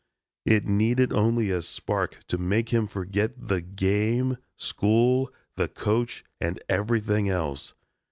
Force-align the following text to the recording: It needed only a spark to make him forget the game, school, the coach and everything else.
It 0.47 0.65
needed 0.65 1.13
only 1.13 1.51
a 1.51 1.61
spark 1.61 2.23
to 2.29 2.39
make 2.39 2.69
him 2.69 2.87
forget 2.87 3.39
the 3.49 3.61
game, 3.61 4.37
school, 4.57 5.31
the 5.57 5.67
coach 5.67 6.23
and 6.39 6.59
everything 6.67 7.29
else. 7.29 7.75